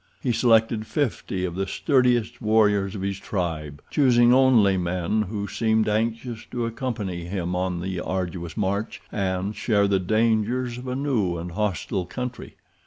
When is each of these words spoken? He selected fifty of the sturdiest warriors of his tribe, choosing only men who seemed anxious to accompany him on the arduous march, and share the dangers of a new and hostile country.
He 0.19 0.31
selected 0.31 0.87
fifty 0.87 1.45
of 1.45 1.53
the 1.53 1.67
sturdiest 1.67 2.41
warriors 2.41 2.95
of 2.95 3.03
his 3.03 3.19
tribe, 3.19 3.83
choosing 3.91 4.33
only 4.33 4.75
men 4.75 5.21
who 5.21 5.47
seemed 5.47 5.87
anxious 5.87 6.43
to 6.49 6.65
accompany 6.65 7.25
him 7.25 7.55
on 7.55 7.79
the 7.81 7.99
arduous 7.99 8.57
march, 8.57 8.99
and 9.11 9.55
share 9.55 9.87
the 9.87 9.99
dangers 9.99 10.79
of 10.79 10.87
a 10.87 10.95
new 10.95 11.37
and 11.37 11.51
hostile 11.51 12.07
country. 12.07 12.55